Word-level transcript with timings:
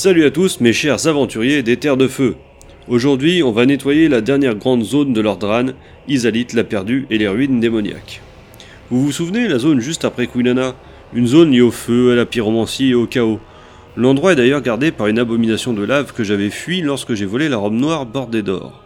Salut 0.00 0.26
à 0.26 0.30
tous 0.30 0.60
mes 0.60 0.72
chers 0.72 1.08
aventuriers 1.08 1.64
des 1.64 1.76
terres 1.76 1.96
de 1.96 2.06
feu. 2.06 2.36
Aujourd'hui, 2.86 3.42
on 3.42 3.50
va 3.50 3.66
nettoyer 3.66 4.08
la 4.08 4.20
dernière 4.20 4.54
grande 4.54 4.84
zone 4.84 5.12
de 5.12 5.20
l'Ordran, 5.20 5.70
Isalite 6.06 6.52
la 6.52 6.62
perdue 6.62 7.08
et 7.10 7.18
les 7.18 7.26
ruines 7.26 7.58
démoniaques. 7.58 8.22
Vous 8.90 9.02
vous 9.02 9.10
souvenez, 9.10 9.48
la 9.48 9.58
zone 9.58 9.80
juste 9.80 10.04
après 10.04 10.28
Quilana 10.28 10.76
Une 11.14 11.26
zone 11.26 11.50
liée 11.50 11.62
au 11.62 11.72
feu, 11.72 12.12
à 12.12 12.14
la 12.14 12.26
pyromancie 12.26 12.90
et 12.90 12.94
au 12.94 13.08
chaos. 13.08 13.40
L'endroit 13.96 14.34
est 14.34 14.36
d'ailleurs 14.36 14.62
gardé 14.62 14.92
par 14.92 15.08
une 15.08 15.18
abomination 15.18 15.72
de 15.72 15.82
lave 15.82 16.12
que 16.12 16.22
j'avais 16.22 16.50
fui 16.50 16.80
lorsque 16.80 17.14
j'ai 17.14 17.26
volé 17.26 17.48
la 17.48 17.56
robe 17.56 17.74
noire 17.74 18.06
bordée 18.06 18.42
d'or. 18.42 18.80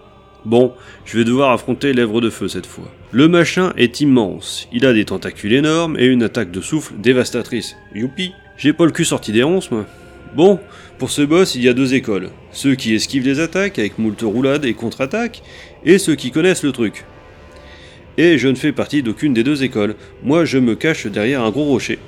Bon, 0.46 0.72
je 1.04 1.18
vais 1.18 1.24
devoir 1.24 1.50
affronter 1.50 1.92
l'Èvre 1.92 2.22
de 2.22 2.30
Feu 2.30 2.48
cette 2.48 2.64
fois. 2.64 2.90
Le 3.10 3.28
machin 3.28 3.74
est 3.76 4.00
immense, 4.00 4.66
il 4.72 4.86
a 4.86 4.94
des 4.94 5.04
tentacules 5.04 5.52
énormes 5.52 5.98
et 5.98 6.06
une 6.06 6.22
attaque 6.22 6.50
de 6.50 6.62
souffle 6.62 6.94
dévastatrice. 6.96 7.76
Youpi 7.94 8.32
J'ai 8.56 8.72
pas 8.72 8.86
le 8.86 8.92
cul 8.92 9.04
sorti 9.04 9.30
des 9.32 9.42
ronces, 9.42 9.70
moi. 9.70 9.84
Bon, 10.34 10.58
pour 10.98 11.10
ce 11.10 11.20
boss, 11.20 11.54
il 11.56 11.62
y 11.62 11.68
a 11.68 11.74
deux 11.74 11.92
écoles. 11.92 12.30
Ceux 12.52 12.74
qui 12.74 12.94
esquivent 12.94 13.26
les 13.26 13.38
attaques 13.38 13.78
avec 13.78 13.98
moult 13.98 14.22
roulades 14.22 14.64
et 14.64 14.72
contre-attaques, 14.72 15.42
et 15.84 15.98
ceux 15.98 16.14
qui 16.14 16.30
connaissent 16.30 16.62
le 16.62 16.72
truc. 16.72 17.04
Et 18.16 18.38
je 18.38 18.48
ne 18.48 18.54
fais 18.54 18.72
partie 18.72 19.02
d'aucune 19.02 19.34
des 19.34 19.44
deux 19.44 19.62
écoles. 19.62 19.94
Moi, 20.22 20.46
je 20.46 20.58
me 20.58 20.74
cache 20.74 21.06
derrière 21.06 21.42
un 21.42 21.50
gros 21.50 21.64
rocher. 21.64 21.98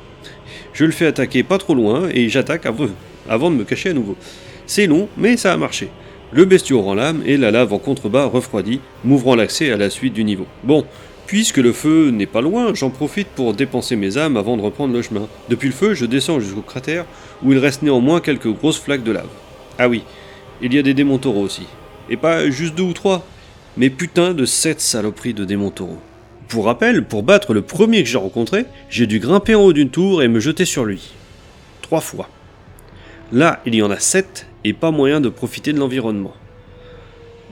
Je 0.73 0.87
le 0.87 0.91
fais 0.93 1.07
attaquer 1.07 1.43
pas 1.43 1.59
trop 1.59 1.75
loin 1.75 2.09
et 2.13 2.29
j'attaque 2.31 2.67
avant 2.67 3.51
de 3.51 3.57
me 3.57 3.65
cacher 3.65 3.91
à 3.91 3.95
nouveau. 3.95 4.17
C'est 4.67 4.87
long, 4.87 5.09
mais 5.19 5.37
ça 5.37 5.53
a 5.53 5.57
marché. 5.59 5.89
Le 6.33 6.47
bestiau 6.47 6.81
rend 6.81 6.95
l'âme 6.95 7.23
et 7.27 7.37
la 7.37 7.51
lave 7.51 7.73
en 7.73 7.79
contrebas 7.79 8.25
refroidit, 8.25 8.81
m'ouvrant 9.05 9.37
l'accès 9.37 9.70
à 9.70 9.77
la 9.77 9.91
suite 9.91 10.15
du 10.15 10.25
niveau. 10.25 10.47
Bon, 10.63 10.85
puisque 11.27 11.58
le 11.58 11.72
feu 11.72 12.11
n'est 12.11 12.27
pas 12.27 12.41
loin, 12.41 12.75
j'en 12.75 12.91
profite 12.91 13.28
pour 13.28 13.55
dépenser 13.55 13.97
mes 13.97 14.19
âmes 14.19 14.36
avant 14.36 14.56
de 14.56 14.62
reprendre 14.62 14.92
le 14.92 15.03
chemin. 15.03 15.28
Depuis 15.48 15.69
le 15.69 15.75
feu, 15.75 15.94
je 15.94 16.06
descends 16.06 16.41
jusqu'au 16.41 16.62
cratère 16.62 17.06
où 17.42 17.53
il 17.53 17.58
reste 17.58 17.83
néanmoins 17.83 18.20
quelques 18.20 18.53
grosses 18.53 18.80
flaques 18.80 19.05
de 19.05 19.12
lave. 19.12 19.28
Ah 19.78 19.89
oui, 19.89 20.02
il 20.62 20.75
y 20.75 20.78
a 20.78 20.83
des 20.83 20.95
démons 20.95 21.19
taureaux 21.19 21.42
aussi. 21.42 21.67
Et 22.11 22.17
pas 22.17 22.48
juste 22.50 22.75
deux 22.75 22.83
ou 22.83 22.92
trois, 22.92 23.27
mais 23.77 23.91
putain 23.91 24.34
de 24.34 24.45
sept 24.45 24.80
saloperies 24.80 25.34
de 25.34 25.45
démons 25.45 25.70
taureaux. 25.70 26.00
Pour 26.48 26.67
rappel, 26.67 27.05
pour 27.05 27.22
battre 27.22 27.55
le 27.55 27.62
premier 27.62 28.02
que 28.02 28.08
j'ai 28.08 28.19
rencontré, 28.19 28.67
j'ai 28.89 29.06
dû 29.06 29.19
grimper 29.19 29.55
en 29.55 29.62
haut 29.62 29.72
d'une 29.72 29.91
tour 29.91 30.22
et 30.22 30.28
me 30.28 30.41
jeter 30.41 30.64
sur 30.64 30.84
lui. 30.84 31.12
Trois 31.83 32.00
fois. 32.00 32.28
Là, 33.33 33.61
il 33.67 33.75
y 33.75 33.83
en 33.83 33.91
a 33.91 33.98
sept 33.98 34.47
et 34.62 34.72
pas 34.75 34.91
moyen 34.91 35.20
de 35.20 35.28
profiter 35.28 35.72
de 35.72 35.78
l'environnement. 35.78 36.34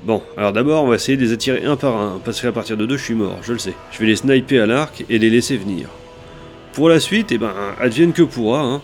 Bon, 0.05 0.20
alors 0.36 0.53
d'abord, 0.53 0.83
on 0.83 0.89
va 0.89 0.97
essayer 0.97 1.17
de 1.17 1.22
les 1.22 1.33
attirer 1.33 1.64
un 1.64 1.77
par 1.77 1.97
un, 1.97 2.20
parce 2.25 2.41
qu'à 2.41 2.50
partir 2.50 2.77
de 2.77 2.86
deux, 2.86 2.97
je 2.97 3.05
suis 3.05 3.14
mort, 3.14 3.39
je 3.42 3.53
le 3.53 3.58
sais. 3.58 3.75
Je 3.92 3.98
vais 4.00 4.06
les 4.06 4.17
sniper 4.17 4.62
à 4.62 4.67
l'arc 4.67 5.05
et 5.08 5.19
les 5.19 5.31
laisser 5.31 5.56
venir. 5.56 5.89
Pour 6.72 6.89
la 6.89 6.98
suite, 6.98 7.31
eh 7.31 7.39
ben, 7.39 7.53
advienne 7.81 8.12
que 8.12 8.23
pourra, 8.23 8.62
hein. 8.62 8.83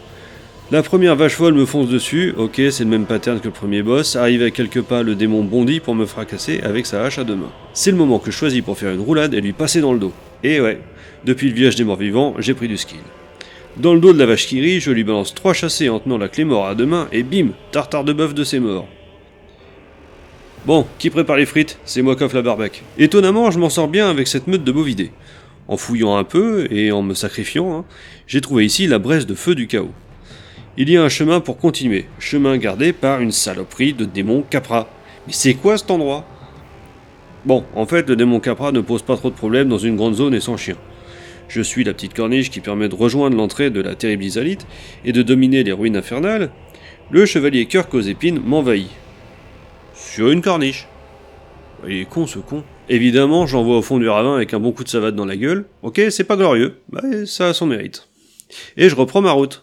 La 0.70 0.82
première 0.82 1.16
vache 1.16 1.34
folle 1.34 1.54
me 1.54 1.64
fonce 1.64 1.88
dessus, 1.88 2.34
ok, 2.36 2.60
c'est 2.70 2.84
le 2.84 2.90
même 2.90 3.06
pattern 3.06 3.40
que 3.40 3.46
le 3.46 3.52
premier 3.52 3.82
boss, 3.82 4.16
arrive 4.16 4.42
à 4.42 4.50
quelques 4.50 4.82
pas, 4.82 5.02
le 5.02 5.14
démon 5.14 5.42
bondit 5.42 5.80
pour 5.80 5.94
me 5.94 6.04
fracasser 6.04 6.60
avec 6.60 6.84
sa 6.84 7.02
hache 7.02 7.18
à 7.18 7.24
deux 7.24 7.36
mains. 7.36 7.50
C'est 7.72 7.90
le 7.90 7.96
moment 7.96 8.18
que 8.18 8.30
je 8.30 8.36
choisis 8.36 8.60
pour 8.60 8.76
faire 8.76 8.92
une 8.92 9.00
roulade 9.00 9.32
et 9.32 9.40
lui 9.40 9.54
passer 9.54 9.80
dans 9.80 9.94
le 9.94 9.98
dos. 9.98 10.12
Et 10.44 10.60
ouais, 10.60 10.78
depuis 11.24 11.48
le 11.48 11.54
village 11.54 11.74
des 11.74 11.84
morts 11.84 11.96
vivants, 11.96 12.34
j'ai 12.38 12.52
pris 12.52 12.68
du 12.68 12.76
skill. 12.76 13.00
Dans 13.78 13.94
le 13.94 14.00
dos 14.00 14.12
de 14.12 14.18
la 14.18 14.26
vache 14.26 14.46
qui 14.46 14.78
je 14.78 14.90
lui 14.90 15.04
balance 15.04 15.34
trois 15.34 15.54
chassés 15.54 15.88
en 15.88 16.00
tenant 16.00 16.18
la 16.18 16.28
clé 16.28 16.44
mort 16.44 16.66
à 16.66 16.74
deux 16.74 16.86
mains 16.86 17.08
et 17.12 17.22
bim, 17.22 17.48
tartare 17.72 18.04
de 18.04 18.12
bœuf 18.12 18.34
de 18.34 18.44
ses 18.44 18.60
morts. 18.60 18.86
Bon, 20.68 20.86
qui 20.98 21.08
prépare 21.08 21.38
les 21.38 21.46
frites? 21.46 21.78
C'est 21.86 22.02
moi 22.02 22.14
coffre 22.14 22.34
la 22.34 22.42
barbac. 22.42 22.82
Étonnamment, 22.98 23.50
je 23.50 23.58
m'en 23.58 23.70
sors 23.70 23.88
bien 23.88 24.10
avec 24.10 24.28
cette 24.28 24.46
meute 24.46 24.64
de 24.64 24.70
bovidés. 24.70 25.12
En 25.66 25.78
fouillant 25.78 26.18
un 26.18 26.24
peu 26.24 26.70
et 26.70 26.92
en 26.92 27.00
me 27.00 27.14
sacrifiant, 27.14 27.74
hein, 27.74 27.84
j'ai 28.26 28.42
trouvé 28.42 28.66
ici 28.66 28.86
la 28.86 28.98
braise 28.98 29.24
de 29.24 29.32
feu 29.32 29.54
du 29.54 29.66
chaos. 29.66 29.92
Il 30.76 30.90
y 30.90 30.98
a 30.98 31.02
un 31.02 31.08
chemin 31.08 31.40
pour 31.40 31.56
continuer, 31.56 32.04
chemin 32.18 32.58
gardé 32.58 32.92
par 32.92 33.22
une 33.22 33.32
saloperie 33.32 33.94
de 33.94 34.04
démon 34.04 34.44
Capra. 34.50 34.90
Mais 35.26 35.32
c'est 35.32 35.54
quoi 35.54 35.78
cet 35.78 35.90
endroit? 35.90 36.26
Bon, 37.46 37.64
en 37.74 37.86
fait, 37.86 38.06
le 38.06 38.14
démon 38.14 38.38
Capra 38.38 38.70
ne 38.70 38.82
pose 38.82 39.00
pas 39.00 39.16
trop 39.16 39.30
de 39.30 39.34
problèmes 39.34 39.70
dans 39.70 39.78
une 39.78 39.96
grande 39.96 40.16
zone 40.16 40.34
et 40.34 40.40
sans 40.40 40.58
chien. 40.58 40.76
Je 41.48 41.62
suis 41.62 41.82
la 41.82 41.94
petite 41.94 42.12
corniche 42.12 42.50
qui 42.50 42.60
permet 42.60 42.90
de 42.90 42.94
rejoindre 42.94 43.38
l'entrée 43.38 43.70
de 43.70 43.80
la 43.80 43.94
terrible 43.94 44.24
Isalite 44.24 44.66
et 45.06 45.12
de 45.12 45.22
dominer 45.22 45.64
les 45.64 45.72
ruines 45.72 45.96
infernales. 45.96 46.50
Le 47.10 47.24
chevalier 47.24 47.64
Kirk 47.64 47.94
aux 47.94 48.02
épines 48.02 48.42
m'envahit. 48.44 48.90
Une 50.26 50.42
corniche. 50.42 50.88
Il 51.86 51.98
est 51.98 52.04
con 52.04 52.26
ce 52.26 52.40
con. 52.40 52.64
Évidemment, 52.88 53.46
j'envoie 53.46 53.78
au 53.78 53.82
fond 53.82 53.98
du 53.98 54.08
ravin 54.08 54.34
avec 54.34 54.52
un 54.52 54.58
bon 54.58 54.72
coup 54.72 54.82
de 54.82 54.88
savate 54.88 55.14
dans 55.14 55.24
la 55.24 55.36
gueule. 55.36 55.64
Ok, 55.82 56.00
c'est 56.10 56.24
pas 56.24 56.36
glorieux, 56.36 56.80
mais 56.90 57.24
ça 57.24 57.48
a 57.48 57.54
son 57.54 57.66
mérite. 57.66 58.08
Et 58.76 58.88
je 58.88 58.96
reprends 58.96 59.20
ma 59.20 59.30
route. 59.30 59.60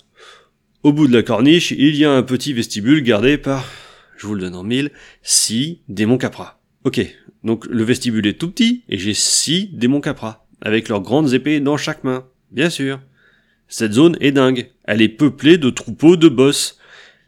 Au 0.84 0.94
bout 0.94 1.08
de 1.08 1.14
la 1.14 1.24
corniche, 1.24 1.72
il 1.72 1.96
y 1.98 2.06
a 2.06 2.12
un 2.12 2.24
petit 2.24 2.54
vestibule 2.54 3.04
gardé 3.04 3.38
par, 3.38 3.66
je 4.16 4.28
vous 4.28 4.34
le 4.34 4.42
donne 4.42 4.56
en 4.56 4.64
mille, 4.64 4.92
six 5.24 5.82
démons 5.90 6.18
capra. 6.18 6.62
Ok, 6.86 7.02
donc 7.44 7.66
le 7.66 7.84
vestibule 7.84 8.26
est 8.26 8.40
tout 8.40 8.50
petit 8.50 8.84
et 8.88 8.98
j'ai 8.98 9.14
six 9.14 9.70
démons 9.74 10.02
capra 10.02 10.46
avec 10.62 10.88
leurs 10.88 11.02
grandes 11.02 11.34
épées 11.34 11.60
dans 11.60 11.76
chaque 11.76 12.06
main, 12.06 12.26
bien 12.52 12.70
sûr. 12.70 13.02
Cette 13.68 13.94
zone 13.94 14.16
est 14.22 14.32
dingue, 14.32 14.72
elle 14.86 15.02
est 15.02 15.10
peuplée 15.10 15.58
de 15.58 15.70
troupeaux 15.70 16.16
de 16.16 16.30
boss. 16.30 16.80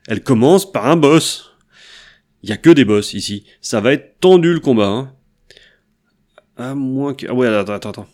Elle 0.07 0.23
commence 0.23 0.71
par 0.71 0.85
un 0.87 0.95
boss. 0.95 1.46
Il 2.43 2.49
y 2.49 2.53
a 2.53 2.57
que 2.57 2.69
des 2.69 2.85
boss 2.85 3.13
ici, 3.13 3.45
ça 3.61 3.81
va 3.81 3.93
être 3.93 4.19
tendu 4.19 4.53
le 4.53 4.59
combat. 4.59 4.87
Hein. 4.87 5.13
À 6.55 6.75
moins 6.75 7.13
que... 7.13 7.25
Ah 7.27 7.33
ouais, 7.33 7.47
attends, 7.47 7.73
attends, 7.73 7.89
attends. 7.89 8.07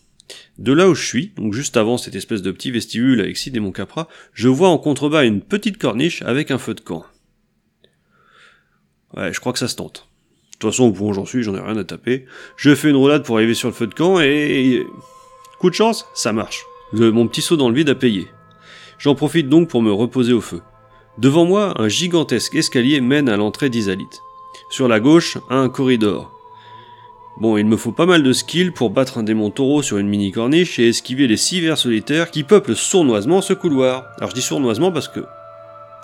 De 0.58 0.72
là 0.72 0.90
où 0.90 0.96
je 0.96 1.06
suis, 1.06 1.34
donc 1.36 1.54
juste 1.54 1.78
avant 1.78 1.98
cette 1.98 2.16
espèce 2.16 2.42
de 2.42 2.52
petit 2.52 2.72
vestibule 2.72 3.20
avec 3.20 3.38
six 3.38 3.52
démons 3.52 3.72
capra, 3.72 4.08
je 4.34 4.48
vois 4.48 4.70
en 4.70 4.78
contrebas 4.78 5.26
une 5.26 5.42
petite 5.42 5.78
corniche 5.78 6.22
avec 6.22 6.52
un 6.52 6.58
feu 6.58 6.74
de 6.74 6.82
camp. 6.82 7.06
Ouais, 9.16 9.34
je 9.34 9.40
crois 9.40 9.54
que 9.54 9.60
ça 9.60 9.68
se 9.68 9.76
tente. 9.76 10.08
De 10.54 10.58
toute 10.60 10.72
façon, 10.72 10.86
au 10.86 10.92
point 10.92 11.10
où 11.10 11.14
j'en 11.14 11.26
suis, 11.26 11.44
j'en 11.44 11.56
ai 11.56 11.60
rien 11.60 11.78
à 11.78 11.84
taper. 11.84 12.26
Je 12.56 12.74
fais 12.74 12.90
une 12.90 12.96
roulade 12.96 13.24
pour 13.24 13.36
arriver 13.36 13.54
sur 13.54 13.68
le 13.68 13.74
feu 13.74 13.88
de 13.88 13.94
camp 13.94 14.20
et... 14.20 14.84
Coup 15.60 15.70
de 15.70 15.76
chance, 15.76 16.06
ça 16.14 16.34
marche. 16.34 16.64
mon 16.94 17.28
petit 17.28 17.42
saut 17.42 17.58
dans 17.58 17.70
le 17.70 17.76
vide 17.76 17.90
a 17.90 17.96
payé. 17.96 18.28
J'en 19.00 19.16
profite 19.16 19.50
donc 19.50 19.70
pour 19.70 19.82
me 19.82 19.92
reposer 19.92 20.34
au 20.34 20.42
feu. 20.42 20.62
Devant 21.18 21.46
moi, 21.46 21.74
un 21.80 21.88
gigantesque 21.88 22.56
escalier 22.56 23.00
mène 23.00 23.30
à 23.30 23.38
l'entrée 23.38 23.70
d'Isalite. 23.70 24.24
Sur 24.70 24.88
la 24.88 25.00
gauche, 25.00 25.38
un 25.50 25.70
corridor. 25.70 26.32
Bon, 27.40 27.56
il 27.58 27.66
me 27.66 27.78
faut 27.78 27.92
pas 27.92 28.08
mal 28.08 28.24
de 28.24 28.34
skill 28.34 28.72
pour 28.72 28.90
battre 28.90 29.20
un 29.20 29.24
démon 29.24 29.52
taureau 29.52 29.84
sur 29.84 29.98
une 29.98 30.08
mini 30.08 30.32
corniche 30.32 30.80
et 30.80 30.90
esquiver 30.90 31.28
les 31.28 31.38
six 31.38 31.62
vers 31.62 31.78
solitaires 31.78 32.32
qui 32.32 32.44
peuplent 32.44 32.76
sournoisement 32.76 33.42
ce 33.42 33.54
couloir. 33.54 34.06
Alors 34.18 34.32
je 34.32 34.36
dis 34.36 34.42
sournoisement 34.42 34.92
parce 34.92 35.08
que, 35.08 35.22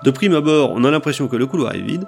de 0.03 0.11
prime 0.11 0.35
abord, 0.35 0.71
on 0.73 0.83
a 0.83 0.91
l'impression 0.91 1.27
que 1.27 1.35
le 1.35 1.47
couloir 1.47 1.73
est 1.73 1.81
vide, 1.81 2.07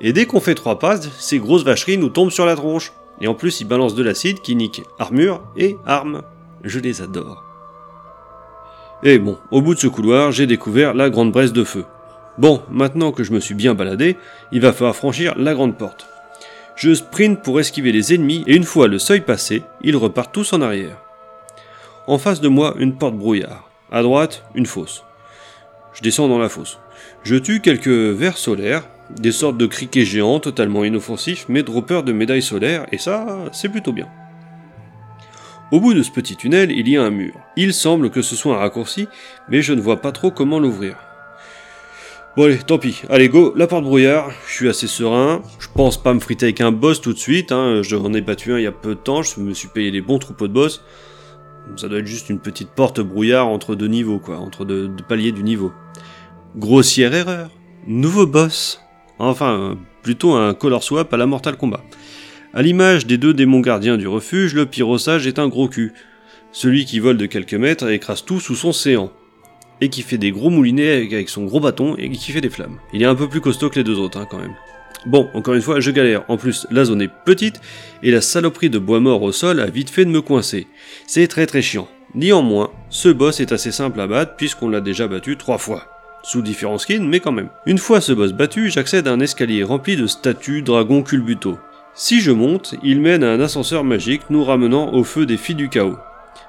et 0.00 0.12
dès 0.12 0.26
qu'on 0.26 0.40
fait 0.40 0.54
trois 0.54 0.78
passes, 0.78 1.08
ces 1.18 1.38
grosses 1.38 1.64
vacheries 1.64 1.98
nous 1.98 2.08
tombent 2.08 2.30
sur 2.30 2.46
la 2.46 2.56
tronche. 2.56 2.92
Et 3.20 3.28
en 3.28 3.34
plus, 3.34 3.60
ils 3.60 3.66
balancent 3.66 3.94
de 3.94 4.02
l'acide 4.02 4.40
qui 4.40 4.56
nique 4.56 4.82
armure 4.98 5.42
et 5.56 5.76
armes. 5.86 6.22
Je 6.64 6.80
les 6.80 7.02
adore. 7.02 7.44
Et 9.04 9.18
bon, 9.18 9.38
au 9.50 9.60
bout 9.60 9.74
de 9.74 9.80
ce 9.80 9.86
couloir, 9.86 10.32
j'ai 10.32 10.46
découvert 10.46 10.94
la 10.94 11.10
grande 11.10 11.30
braise 11.30 11.52
de 11.52 11.64
feu. 11.64 11.84
Bon, 12.38 12.62
maintenant 12.70 13.12
que 13.12 13.24
je 13.24 13.32
me 13.32 13.40
suis 13.40 13.54
bien 13.54 13.74
baladé, 13.74 14.16
il 14.52 14.60
va 14.60 14.72
falloir 14.72 14.96
franchir 14.96 15.34
la 15.36 15.54
grande 15.54 15.76
porte. 15.76 16.06
Je 16.76 16.94
sprint 16.94 17.42
pour 17.42 17.60
esquiver 17.60 17.92
les 17.92 18.14
ennemis 18.14 18.44
et 18.46 18.56
une 18.56 18.64
fois 18.64 18.88
le 18.88 18.98
seuil 18.98 19.20
passé, 19.20 19.62
ils 19.82 19.96
repartent 19.96 20.32
tous 20.32 20.52
en 20.52 20.62
arrière. 20.62 20.96
En 22.06 22.18
face 22.18 22.40
de 22.40 22.48
moi, 22.48 22.74
une 22.78 22.96
porte 22.96 23.14
brouillard. 23.14 23.68
À 23.90 24.02
droite, 24.02 24.44
une 24.54 24.66
fosse. 24.66 25.04
Je 25.92 26.00
descends 26.00 26.28
dans 26.28 26.38
la 26.38 26.48
fosse. 26.48 26.78
Je 27.22 27.36
tue 27.36 27.60
quelques 27.60 27.88
vers 27.88 28.38
solaires, 28.38 28.88
des 29.10 29.32
sortes 29.32 29.58
de 29.58 29.66
criquets 29.66 30.06
géants 30.06 30.40
totalement 30.40 30.84
inoffensifs, 30.84 31.44
mais 31.48 31.62
droppers 31.62 32.02
de 32.02 32.12
médailles 32.12 32.42
solaires, 32.42 32.86
et 32.90 32.98
ça, 32.98 33.26
c'est 33.52 33.68
plutôt 33.68 33.92
bien. 33.92 34.08
Au 35.70 35.80
bout 35.80 35.92
de 35.94 36.02
ce 36.02 36.10
petit 36.10 36.36
tunnel, 36.36 36.70
il 36.70 36.88
y 36.88 36.96
a 36.96 37.02
un 37.02 37.10
mur. 37.10 37.34
Il 37.56 37.74
semble 37.74 38.10
que 38.10 38.22
ce 38.22 38.36
soit 38.36 38.54
un 38.54 38.58
raccourci, 38.58 39.08
mais 39.48 39.62
je 39.62 39.74
ne 39.74 39.80
vois 39.80 40.00
pas 40.00 40.12
trop 40.12 40.30
comment 40.30 40.58
l'ouvrir. 40.58 40.96
Bon 42.34 42.44
allez, 42.44 42.56
tant 42.56 42.78
pis. 42.78 43.02
Allez, 43.10 43.28
go, 43.28 43.52
la 43.56 43.66
porte 43.66 43.84
brouillard, 43.84 44.30
je 44.48 44.54
suis 44.54 44.68
assez 44.70 44.86
serein. 44.86 45.42
Je 45.58 45.66
pense 45.74 46.02
pas 46.02 46.14
me 46.14 46.18
friter 46.18 46.46
avec 46.46 46.62
un 46.62 46.72
boss 46.72 47.02
tout 47.02 47.12
de 47.12 47.18
suite, 47.18 47.52
hein. 47.52 47.82
j'en 47.82 48.14
ai 48.14 48.22
battu 48.22 48.54
un 48.54 48.58
il 48.58 48.62
y 48.62 48.66
a 48.66 48.72
peu 48.72 48.94
de 48.94 49.00
temps, 49.00 49.22
je 49.22 49.38
me 49.38 49.52
suis 49.52 49.68
payé 49.68 49.90
des 49.90 50.00
bons 50.00 50.18
troupeaux 50.18 50.48
de 50.48 50.54
boss. 50.54 50.82
Ça 51.76 51.88
doit 51.88 51.98
être 51.98 52.06
juste 52.06 52.30
une 52.30 52.38
petite 52.38 52.70
porte 52.70 53.02
brouillard 53.02 53.48
entre 53.48 53.74
deux 53.74 53.86
niveaux, 53.86 54.18
quoi, 54.18 54.38
entre 54.38 54.64
deux, 54.64 54.90
paliers 55.06 55.32
du 55.32 55.42
niveau. 55.42 55.72
Grossière 56.56 57.12
erreur. 57.12 57.50
Nouveau 57.86 58.26
boss. 58.26 58.80
Enfin, 59.18 59.76
plutôt 60.02 60.32
un 60.32 60.54
color 60.54 60.82
swap 60.82 61.12
à 61.12 61.18
la 61.18 61.26
Mortal 61.26 61.58
Kombat. 61.58 61.84
À 62.54 62.62
l'image 62.62 63.06
des 63.06 63.18
deux 63.18 63.34
démons 63.34 63.60
gardiens 63.60 63.98
du 63.98 64.08
refuge, 64.08 64.54
le 64.54 64.64
pyrossage 64.64 65.26
est 65.26 65.38
un 65.38 65.48
gros 65.48 65.68
cul. 65.68 65.92
Celui 66.50 66.86
qui 66.86 66.98
vole 66.98 67.18
de 67.18 67.26
quelques 67.26 67.52
mètres 67.52 67.90
écrase 67.90 68.24
tout 68.24 68.40
sous 68.40 68.56
son 68.56 68.72
séant. 68.72 69.12
Et 69.82 69.88
qui 69.88 70.02
fait 70.02 70.16
des 70.16 70.30
gros 70.30 70.48
moulinets 70.48 71.08
avec 71.12 71.28
son 71.28 71.44
gros 71.44 71.58
bâton 71.58 71.96
et 71.98 72.08
qui 72.08 72.30
fait 72.30 72.40
des 72.40 72.50
flammes. 72.50 72.78
Il 72.92 73.02
est 73.02 73.06
un 73.06 73.16
peu 73.16 73.28
plus 73.28 73.40
costaud 73.40 73.68
que 73.68 73.80
les 73.80 73.84
deux 73.84 73.98
autres, 73.98 74.16
hein, 74.16 74.28
quand 74.30 74.38
même. 74.38 74.54
Bon, 75.06 75.28
encore 75.34 75.54
une 75.54 75.60
fois, 75.60 75.80
je 75.80 75.90
galère. 75.90 76.22
En 76.28 76.36
plus, 76.36 76.68
la 76.70 76.84
zone 76.84 77.02
est 77.02 77.10
petite 77.24 77.60
et 78.04 78.12
la 78.12 78.20
saloperie 78.20 78.70
de 78.70 78.78
bois 78.78 79.00
mort 79.00 79.22
au 79.22 79.32
sol 79.32 79.58
a 79.58 79.66
vite 79.66 79.90
fait 79.90 80.04
de 80.04 80.10
me 80.10 80.22
coincer. 80.22 80.68
C'est 81.08 81.26
très 81.26 81.46
très 81.46 81.62
chiant. 81.62 81.88
Néanmoins, 82.14 82.70
ce 82.90 83.08
boss 83.08 83.40
est 83.40 83.50
assez 83.50 83.72
simple 83.72 84.00
à 84.00 84.06
battre 84.06 84.36
puisqu'on 84.36 84.68
l'a 84.68 84.80
déjà 84.80 85.08
battu 85.08 85.36
trois 85.36 85.58
fois. 85.58 85.88
sous 86.22 86.42
différents 86.42 86.78
skins, 86.78 87.08
mais 87.08 87.18
quand 87.18 87.32
même. 87.32 87.50
Une 87.66 87.78
fois 87.78 88.00
ce 88.00 88.12
boss 88.12 88.32
battu, 88.32 88.70
j'accède 88.70 89.08
à 89.08 89.12
un 89.12 89.18
escalier 89.18 89.64
rempli 89.64 89.96
de 89.96 90.06
statues 90.06 90.62
dragons 90.62 91.02
culbuto. 91.02 91.58
Si 91.94 92.20
je 92.20 92.30
monte, 92.30 92.76
il 92.84 93.00
mène 93.00 93.24
à 93.24 93.32
un 93.32 93.40
ascenseur 93.40 93.82
magique 93.82 94.22
nous 94.30 94.44
ramenant 94.44 94.94
au 94.94 95.02
feu 95.02 95.26
des 95.26 95.36
filles 95.36 95.56
du 95.56 95.68
chaos. 95.68 95.98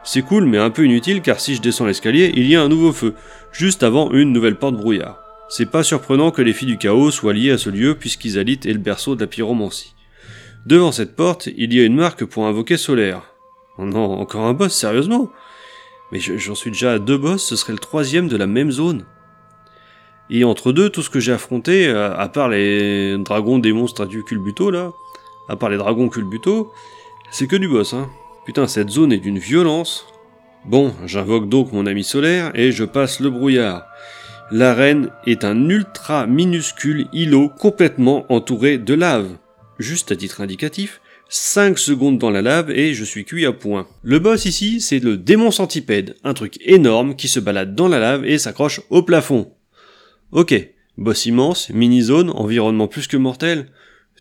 C'est 0.03 0.21
cool 0.21 0.45
mais 0.45 0.57
un 0.57 0.69
peu 0.69 0.85
inutile 0.85 1.21
car 1.21 1.39
si 1.39 1.55
je 1.55 1.61
descends 1.61 1.85
l'escalier, 1.85 2.31
il 2.35 2.47
y 2.47 2.55
a 2.55 2.61
un 2.61 2.67
nouveau 2.67 2.91
feu, 2.91 3.15
juste 3.51 3.83
avant 3.83 4.11
une 4.11 4.33
nouvelle 4.33 4.57
porte 4.57 4.75
brouillard. 4.75 5.19
C'est 5.49 5.69
pas 5.69 5.83
surprenant 5.83 6.31
que 6.31 6.41
les 6.41 6.53
filles 6.53 6.69
du 6.69 6.77
chaos 6.77 7.11
soient 7.11 7.33
liées 7.33 7.51
à 7.51 7.57
ce 7.57 7.69
lieu 7.69 7.95
puisqu'Isalit 7.95 8.59
est 8.65 8.73
le 8.73 8.79
berceau 8.79 9.15
de 9.15 9.21
la 9.21 9.27
pyromancie. 9.27 9.95
Devant 10.65 10.91
cette 10.91 11.15
porte, 11.15 11.47
il 11.57 11.73
y 11.73 11.79
a 11.79 11.83
une 11.83 11.95
marque 11.95 12.25
pour 12.25 12.47
invoquer 12.47 12.77
solaire. 12.77 13.21
Oh 13.77 13.85
non, 13.85 14.19
encore 14.19 14.45
un 14.45 14.53
boss, 14.53 14.73
sérieusement? 14.73 15.29
Mais 16.11 16.19
j'en 16.19 16.55
suis 16.55 16.71
déjà 16.71 16.93
à 16.93 16.99
deux 16.99 17.17
boss, 17.17 17.43
ce 17.43 17.55
serait 17.55 17.73
le 17.73 17.79
troisième 17.79 18.27
de 18.27 18.37
la 18.37 18.47
même 18.47 18.71
zone. 18.71 19.05
Et 20.29 20.43
entre 20.43 20.71
deux, 20.71 20.89
tout 20.89 21.01
ce 21.01 21.09
que 21.09 21.19
j'ai 21.19 21.33
affronté, 21.33 21.89
à 21.89 22.27
part 22.29 22.49
les 22.49 23.17
dragons, 23.17 23.59
démons, 23.59 23.87
statues, 23.87 24.23
culbuto, 24.23 24.71
là, 24.71 24.91
à 25.49 25.55
part 25.55 25.69
les 25.69 25.77
dragons 25.77 26.09
culbuto, 26.09 26.71
c'est 27.31 27.47
que 27.47 27.55
du 27.55 27.67
boss, 27.67 27.93
hein. 27.93 28.09
Putain, 28.45 28.67
cette 28.67 28.89
zone 28.89 29.13
est 29.13 29.19
d'une 29.19 29.39
violence. 29.39 30.05
Bon, 30.65 30.93
j'invoque 31.05 31.47
donc 31.47 31.71
mon 31.71 31.85
ami 31.85 32.03
solaire 32.03 32.51
et 32.55 32.71
je 32.71 32.83
passe 32.83 33.21
le 33.21 33.29
brouillard. 33.29 33.85
L'arène 34.51 35.09
est 35.25 35.45
un 35.45 35.69
ultra 35.69 36.27
minuscule 36.27 37.07
îlot 37.13 37.49
complètement 37.49 38.25
entouré 38.29 38.77
de 38.77 38.93
lave. 38.93 39.37
Juste 39.79 40.11
à 40.11 40.17
titre 40.17 40.41
indicatif, 40.41 40.99
5 41.29 41.79
secondes 41.79 42.19
dans 42.19 42.29
la 42.29 42.41
lave 42.41 42.69
et 42.69 42.93
je 42.93 43.05
suis 43.05 43.23
cuit 43.23 43.45
à 43.45 43.53
point. 43.53 43.87
Le 44.03 44.19
boss 44.19 44.45
ici, 44.45 44.81
c'est 44.81 44.99
le 44.99 45.17
démon 45.17 45.49
centipède, 45.49 46.15
un 46.25 46.33
truc 46.33 46.57
énorme 46.65 47.15
qui 47.15 47.29
se 47.29 47.39
balade 47.39 47.75
dans 47.75 47.87
la 47.87 47.99
lave 47.99 48.25
et 48.25 48.37
s'accroche 48.37 48.81
au 48.89 49.03
plafond. 49.03 49.53
Ok, 50.31 50.53
boss 50.97 51.25
immense, 51.25 51.69
mini-zone, 51.69 52.29
environnement 52.29 52.89
plus 52.89 53.07
que 53.07 53.17
mortel, 53.17 53.67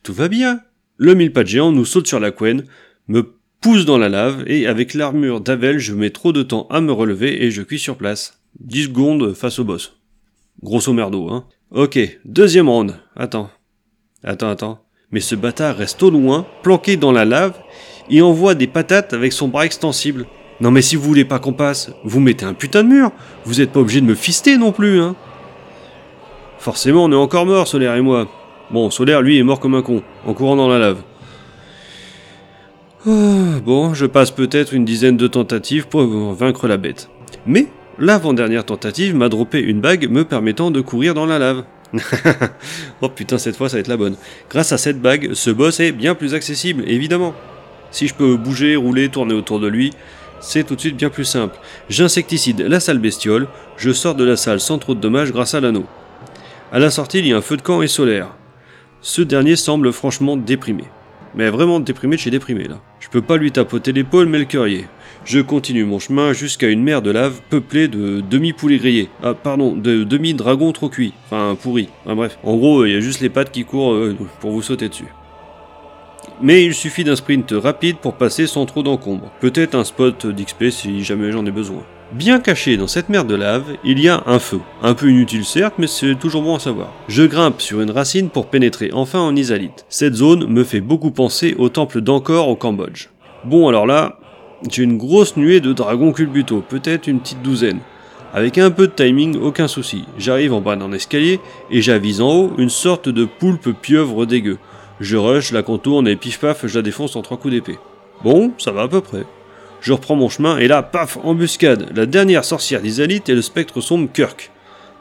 tout 0.04 0.14
va 0.14 0.28
bien. 0.28 0.60
Le 0.96 1.14
mille 1.14 1.32
pas 1.32 1.44
géant 1.44 1.72
nous 1.72 1.84
saute 1.84 2.06
sur 2.06 2.20
la 2.20 2.30
couenne, 2.30 2.64
me 3.08 3.34
pousse 3.62 3.86
dans 3.86 3.96
la 3.96 4.08
lave 4.08 4.42
et 4.48 4.66
avec 4.66 4.92
l'armure 4.92 5.40
d'Avel 5.40 5.78
je 5.78 5.94
mets 5.94 6.10
trop 6.10 6.32
de 6.32 6.42
temps 6.42 6.66
à 6.68 6.80
me 6.80 6.92
relever 6.92 7.44
et 7.44 7.50
je 7.52 7.62
cuis 7.62 7.78
sur 7.78 7.96
place. 7.96 8.40
10 8.60 8.84
secondes 8.84 9.34
face 9.34 9.60
au 9.60 9.64
boss. 9.64 9.96
Grosso 10.62 10.92
merdo, 10.92 11.30
hein. 11.30 11.44
Ok, 11.70 11.98
deuxième 12.24 12.68
round. 12.68 12.96
Attends. 13.16 13.48
Attends, 14.24 14.50
attends. 14.50 14.84
Mais 15.12 15.20
ce 15.20 15.36
bâtard 15.36 15.76
reste 15.76 16.02
au 16.02 16.10
loin, 16.10 16.44
planqué 16.62 16.96
dans 16.96 17.12
la 17.12 17.24
lave, 17.24 17.56
et 18.10 18.20
envoie 18.20 18.54
des 18.54 18.66
patates 18.66 19.12
avec 19.12 19.32
son 19.32 19.48
bras 19.48 19.64
extensible. 19.64 20.26
Non 20.60 20.72
mais 20.72 20.82
si 20.82 20.96
vous 20.96 21.04
voulez 21.04 21.24
pas 21.24 21.38
qu'on 21.38 21.52
passe, 21.52 21.92
vous 22.02 22.20
mettez 22.20 22.44
un 22.44 22.54
putain 22.54 22.82
de 22.82 22.88
mur. 22.88 23.12
Vous 23.44 23.60
êtes 23.60 23.70
pas 23.70 23.80
obligé 23.80 24.00
de 24.00 24.06
me 24.06 24.16
fister 24.16 24.58
non 24.58 24.72
plus, 24.72 25.00
hein. 25.00 25.14
Forcément, 26.58 27.04
on 27.04 27.12
est 27.12 27.16
encore 27.16 27.46
mort, 27.46 27.68
Solaire 27.68 27.94
et 27.94 28.00
moi. 28.00 28.28
Bon, 28.72 28.90
Solaire, 28.90 29.22
lui, 29.22 29.38
est 29.38 29.42
mort 29.44 29.60
comme 29.60 29.74
un 29.76 29.82
con, 29.82 30.02
en 30.26 30.34
courant 30.34 30.56
dans 30.56 30.68
la 30.68 30.78
lave. 30.78 31.02
Ah, 33.04 33.58
bon, 33.64 33.94
je 33.94 34.06
passe 34.06 34.30
peut-être 34.30 34.72
une 34.72 34.84
dizaine 34.84 35.16
de 35.16 35.26
tentatives 35.26 35.88
pour 35.88 36.04
vaincre 36.34 36.68
la 36.68 36.76
bête. 36.76 37.08
Mais 37.46 37.66
l'avant-dernière 37.98 38.64
tentative 38.64 39.16
m'a 39.16 39.28
droppé 39.28 39.58
une 39.58 39.80
bague 39.80 40.08
me 40.08 40.24
permettant 40.24 40.70
de 40.70 40.80
courir 40.80 41.12
dans 41.12 41.26
la 41.26 41.40
lave. 41.40 41.64
oh 43.00 43.08
putain, 43.08 43.38
cette 43.38 43.56
fois 43.56 43.68
ça 43.68 43.76
va 43.76 43.80
être 43.80 43.88
la 43.88 43.96
bonne. 43.96 44.14
Grâce 44.48 44.70
à 44.70 44.78
cette 44.78 45.00
bague, 45.00 45.32
ce 45.32 45.50
boss 45.50 45.80
est 45.80 45.90
bien 45.90 46.14
plus 46.14 46.34
accessible, 46.34 46.84
évidemment. 46.86 47.34
Si 47.90 48.06
je 48.06 48.14
peux 48.14 48.36
bouger, 48.36 48.76
rouler, 48.76 49.08
tourner 49.08 49.34
autour 49.34 49.58
de 49.58 49.66
lui, 49.66 49.92
c'est 50.38 50.62
tout 50.62 50.76
de 50.76 50.80
suite 50.80 50.96
bien 50.96 51.10
plus 51.10 51.24
simple. 51.24 51.58
J'insecticide 51.88 52.60
la 52.60 52.78
salle 52.78 52.98
bestiole, 53.00 53.48
je 53.76 53.90
sors 53.90 54.14
de 54.14 54.22
la 54.22 54.36
salle 54.36 54.60
sans 54.60 54.78
trop 54.78 54.94
de 54.94 55.00
dommages 55.00 55.32
grâce 55.32 55.54
à 55.54 55.60
l'anneau. 55.60 55.86
À 56.70 56.78
la 56.78 56.90
sortie, 56.90 57.18
il 57.18 57.26
y 57.26 57.32
a 57.32 57.36
un 57.36 57.42
feu 57.42 57.56
de 57.56 57.62
camp 57.62 57.82
et 57.82 57.88
solaire. 57.88 58.28
Ce 59.00 59.22
dernier 59.22 59.56
semble 59.56 59.92
franchement 59.92 60.36
déprimé. 60.36 60.84
Mais 61.34 61.48
vraiment 61.48 61.80
déprimé 61.80 62.16
de 62.16 62.20
chez 62.20 62.30
déprimé 62.30 62.64
là. 62.64 62.80
Je 63.00 63.08
peux 63.08 63.22
pas 63.22 63.36
lui 63.36 63.52
tapoter 63.52 63.92
l'épaule, 63.92 64.28
mais 64.28 64.38
le 64.38 64.44
curier. 64.44 64.86
Je 65.24 65.40
continue 65.40 65.84
mon 65.84 65.98
chemin 65.98 66.32
jusqu'à 66.32 66.68
une 66.68 66.82
mer 66.82 67.00
de 67.00 67.10
lave 67.10 67.40
peuplée 67.48 67.88
de 67.88 68.20
demi-poulets 68.20 68.78
grillés. 68.78 69.08
Ah, 69.22 69.34
pardon, 69.34 69.74
de 69.74 70.04
demi-dragons 70.04 70.72
trop 70.72 70.88
cuits. 70.88 71.14
Enfin, 71.26 71.56
pourris. 71.60 71.88
Enfin 72.04 72.16
bref. 72.16 72.38
En 72.42 72.56
gros, 72.56 72.84
il 72.84 72.92
y 72.92 72.96
a 72.96 73.00
juste 73.00 73.20
les 73.20 73.28
pattes 73.28 73.52
qui 73.52 73.64
courent 73.64 73.94
euh, 73.94 74.16
pour 74.40 74.50
vous 74.50 74.62
sauter 74.62 74.88
dessus. 74.88 75.06
Mais 76.40 76.64
il 76.64 76.74
suffit 76.74 77.04
d'un 77.04 77.16
sprint 77.16 77.52
rapide 77.52 77.98
pour 77.98 78.14
passer 78.14 78.46
sans 78.46 78.66
trop 78.66 78.82
d'encombre. 78.82 79.30
Peut-être 79.40 79.74
un 79.74 79.84
spot 79.84 80.26
d'XP 80.26 80.70
si 80.70 81.04
jamais 81.04 81.30
j'en 81.30 81.46
ai 81.46 81.50
besoin. 81.52 81.84
Bien 82.12 82.40
caché 82.40 82.76
dans 82.76 82.88
cette 82.88 83.08
mer 83.08 83.24
de 83.24 83.34
lave, 83.34 83.78
il 83.84 83.98
y 83.98 84.06
a 84.10 84.22
un 84.26 84.38
feu. 84.38 84.60
Un 84.82 84.92
peu 84.92 85.08
inutile 85.08 85.46
certes, 85.46 85.76
mais 85.78 85.86
c'est 85.86 86.14
toujours 86.14 86.42
bon 86.42 86.56
à 86.56 86.58
savoir. 86.58 86.92
Je 87.08 87.22
grimpe 87.22 87.62
sur 87.62 87.80
une 87.80 87.90
racine 87.90 88.28
pour 88.28 88.48
pénétrer 88.48 88.90
enfin 88.92 89.20
en 89.20 89.34
Isalite. 89.34 89.86
Cette 89.88 90.16
zone 90.16 90.46
me 90.46 90.62
fait 90.62 90.82
beaucoup 90.82 91.10
penser 91.10 91.54
au 91.58 91.70
temple 91.70 92.02
d'Angkor 92.02 92.48
au 92.48 92.54
Cambodge. 92.54 93.08
Bon 93.46 93.66
alors 93.66 93.86
là, 93.86 94.18
j'ai 94.70 94.82
une 94.82 94.98
grosse 94.98 95.38
nuée 95.38 95.60
de 95.60 95.72
dragons 95.72 96.12
culbuto, 96.12 96.60
peut-être 96.60 97.06
une 97.06 97.20
petite 97.20 97.40
douzaine. 97.40 97.80
Avec 98.34 98.58
un 98.58 98.70
peu 98.70 98.88
de 98.88 98.92
timing, 98.92 99.38
aucun 99.40 99.66
souci. 99.66 100.04
J'arrive 100.18 100.52
en 100.52 100.60
bas 100.60 100.76
d'un 100.76 100.92
escalier 100.92 101.40
et 101.70 101.80
j'avise 101.80 102.20
en 102.20 102.30
haut 102.30 102.52
une 102.58 102.68
sorte 102.68 103.08
de 103.08 103.24
poulpe 103.24 103.70
pieuvre 103.80 104.26
dégueu. 104.26 104.58
Je 105.00 105.16
rush, 105.16 105.50
la 105.50 105.62
contourne 105.62 106.06
et 106.06 106.16
pif 106.16 106.40
paf, 106.40 106.66
je 106.66 106.78
la 106.78 106.82
défonce 106.82 107.16
en 107.16 107.22
trois 107.22 107.38
coups 107.38 107.54
d'épée. 107.54 107.78
Bon, 108.22 108.52
ça 108.58 108.70
va 108.70 108.82
à 108.82 108.88
peu 108.88 109.00
près. 109.00 109.24
Je 109.82 109.92
reprends 109.92 110.14
mon 110.14 110.28
chemin 110.28 110.58
et 110.58 110.68
là, 110.68 110.80
paf, 110.84 111.18
embuscade. 111.24 111.88
La 111.96 112.06
dernière 112.06 112.44
sorcière 112.44 112.80
d'Isalit 112.80 113.22
et 113.26 113.34
le 113.34 113.42
spectre 113.42 113.80
sombre 113.80 114.08
Kirk. 114.12 114.52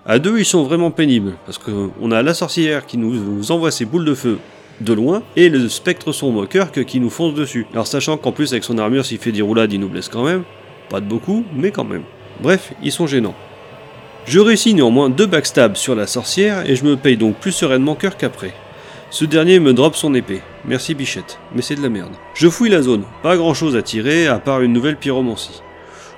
À 0.07 0.17
deux, 0.17 0.39
ils 0.39 0.45
sont 0.45 0.63
vraiment 0.63 0.89
pénibles, 0.89 1.33
parce 1.45 1.59
qu'on 1.59 2.09
a 2.09 2.23
la 2.23 2.33
sorcière 2.33 2.87
qui 2.87 2.97
nous 2.97 3.51
envoie 3.51 3.69
ses 3.69 3.85
boules 3.85 4.05
de 4.05 4.15
feu 4.15 4.39
de 4.79 4.93
loin, 4.93 5.21
et 5.35 5.49
le 5.49 5.69
spectre 5.69 6.11
sombre 6.11 6.47
Kirk 6.47 6.83
qui 6.85 6.99
nous 6.99 7.11
fonce 7.11 7.35
dessus. 7.35 7.67
Alors 7.73 7.85
sachant 7.85 8.17
qu'en 8.17 8.31
plus 8.31 8.53
avec 8.53 8.63
son 8.63 8.79
armure, 8.79 9.05
s'il 9.05 9.19
fait 9.19 9.31
des 9.31 9.43
roulades, 9.43 9.71
il 9.71 9.79
nous 9.79 9.87
blesse 9.87 10.09
quand 10.09 10.23
même. 10.23 10.41
Pas 10.89 10.99
de 10.99 11.05
beaucoup, 11.05 11.45
mais 11.55 11.69
quand 11.69 11.83
même. 11.83 12.01
Bref, 12.41 12.73
ils 12.81 12.91
sont 12.91 13.05
gênants. 13.05 13.35
Je 14.25 14.39
réussis 14.39 14.73
néanmoins 14.73 15.11
deux 15.11 15.27
backstabs 15.27 15.75
sur 15.75 15.93
la 15.93 16.07
sorcière, 16.07 16.67
et 16.67 16.75
je 16.75 16.85
me 16.85 16.97
paye 16.97 17.17
donc 17.17 17.35
plus 17.35 17.51
sereinement 17.51 17.93
Kirk 17.93 18.23
après. 18.23 18.55
Ce 19.11 19.25
dernier 19.25 19.59
me 19.59 19.73
drop 19.73 19.97
son 19.97 20.13
épée. 20.13 20.39
Merci 20.63 20.95
Bichette, 20.95 21.37
mais 21.53 21.61
c'est 21.61 21.75
de 21.75 21.81
la 21.81 21.89
merde. 21.89 22.13
Je 22.33 22.47
fouille 22.47 22.69
la 22.69 22.81
zone, 22.81 23.03
pas 23.21 23.35
grand 23.35 23.53
chose 23.53 23.75
à 23.75 23.81
tirer 23.81 24.27
à 24.27 24.39
part 24.39 24.61
une 24.61 24.71
nouvelle 24.71 24.95
pyromancie. 24.95 25.61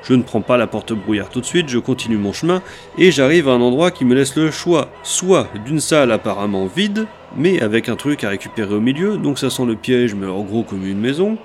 Je 0.04 0.14
ne 0.14 0.22
prends 0.22 0.42
pas 0.42 0.58
la 0.58 0.68
porte 0.68 0.94
brouillard 0.94 1.30
tout 1.30 1.42
de 1.42 1.46
suite, 1.46 1.70
je 1.70 1.80
continue 1.80 2.18
mon 2.18 2.34
chemin 2.34 2.62
et 3.00 3.10
j'arrive 3.10 3.50
à 3.50 3.54
un 3.54 3.62
endroit 3.62 3.90
qui 3.90 4.06
me 4.06 4.14
laisse 4.14 4.36
le 4.36 4.52
choix, 4.52 4.90
soit 5.02 5.48
d'une 5.66 5.80
salle 5.80 6.12
apparemment 6.12 6.68
vide, 6.68 7.08
mais 7.36 7.60
avec 7.64 7.90
un 7.90 7.96
truc 7.96 8.24
à 8.24 8.30
récupérer 8.30 8.76
au 8.76 8.80
milieu, 8.80 9.18
donc 9.18 9.40
ça 9.40 9.50
sent 9.50 9.66
le 9.66 9.76
piège 9.76 10.14
mais 10.14 10.28
en 10.28 10.44
gros 10.44 10.62
comme 10.62 10.86
une 10.86 11.00
maison, 11.00 11.40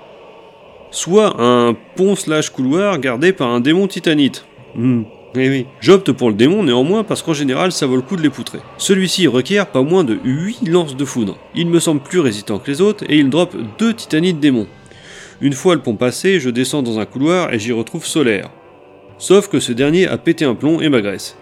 soit 0.91 1.41
un 1.41 1.75
pont 1.95 2.15
slash 2.15 2.51
couloir 2.51 2.99
gardé 2.99 3.33
par 3.33 3.49
un 3.49 3.59
démon 3.59 3.87
titanite. 3.87 4.45
Hmm, 4.75 5.01
oui. 5.35 5.65
J'opte 5.79 6.11
pour 6.11 6.29
le 6.29 6.35
démon 6.35 6.63
néanmoins 6.63 7.03
parce 7.03 7.21
qu'en 7.21 7.33
général 7.33 7.71
ça 7.71 7.85
vaut 7.85 7.95
le 7.95 8.01
coup 8.01 8.15
de 8.15 8.21
les 8.21 8.29
poutrer. 8.29 8.59
Celui-ci 8.77 9.27
requiert 9.27 9.67
pas 9.67 9.83
moins 9.83 10.03
de 10.03 10.19
8 10.23 10.67
lances 10.67 10.95
de 10.95 11.05
foudre. 11.05 11.37
Il 11.55 11.67
me 11.67 11.79
semble 11.79 12.01
plus 12.01 12.19
résistant 12.19 12.59
que 12.59 12.69
les 12.69 12.81
autres 12.81 13.03
et 13.07 13.17
il 13.17 13.29
drop 13.29 13.55
2 13.77 13.93
titanites 13.93 14.39
démons. 14.39 14.67
Une 15.41 15.53
fois 15.53 15.75
le 15.75 15.81
pont 15.81 15.95
passé, 15.95 16.39
je 16.39 16.49
descends 16.49 16.81
dans 16.81 16.99
un 16.99 17.05
couloir 17.05 17.53
et 17.53 17.59
j'y 17.59 17.71
retrouve 17.71 18.05
Solaire. 18.05 18.49
Sauf 19.17 19.47
que 19.47 19.59
ce 19.59 19.71
dernier 19.71 20.07
a 20.07 20.17
pété 20.17 20.45
un 20.45 20.55
plomb 20.55 20.81
et 20.81 20.89
m'agresse. 20.89 21.37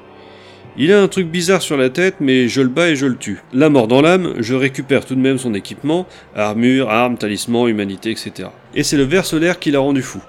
Il 0.80 0.94
a 0.94 1.02
un 1.02 1.08
truc 1.08 1.28
bizarre 1.28 1.64
sur 1.64 1.76
la 1.76 1.90
tête, 1.90 2.18
mais 2.20 2.48
je 2.48 2.62
le 2.62 2.68
bats 2.68 2.90
et 2.90 2.96
je 2.96 3.08
le 3.08 3.16
tue. 3.16 3.42
La 3.52 3.70
mort 3.70 3.88
dans 3.88 4.02
l'âme, 4.02 4.36
je 4.38 4.54
récupère 4.54 5.06
tout 5.06 5.16
de 5.16 5.20
même 5.20 5.40
son 5.40 5.56
équipement, 5.56 6.06
armure, 6.36 6.92
armes, 6.92 7.18
talisman, 7.18 7.68
humanité, 7.68 8.12
etc. 8.12 8.50
Et 8.76 8.84
c'est 8.84 8.98
le 8.98 9.04
ver 9.04 9.26
solaire 9.26 9.58
qui 9.58 9.72
l'a 9.72 9.80
rendu 9.80 10.04
fou. 10.04 10.22